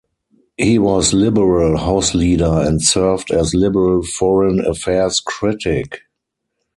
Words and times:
He 0.57 0.79
was 0.79 1.13
Liberal 1.13 1.77
House 1.77 2.15
Leader 2.15 2.63
and 2.65 2.81
served 2.81 3.29
as 3.29 3.53
Liberal 3.53 4.01
Foreign 4.01 4.59
affairs 4.59 5.19
Critic. 5.19 6.01